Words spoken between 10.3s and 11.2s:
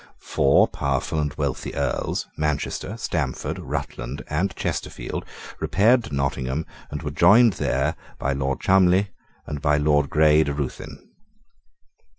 de Ruthyn.